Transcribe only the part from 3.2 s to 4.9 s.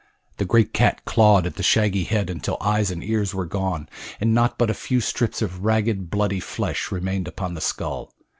were gone, and naught but a